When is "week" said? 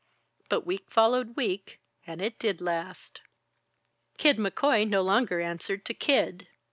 0.65-0.89, 1.35-1.79